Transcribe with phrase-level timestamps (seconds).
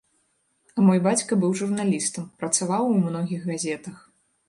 [0.77, 3.97] А мой бацька быў журналістам, працаваў у многіх газетах.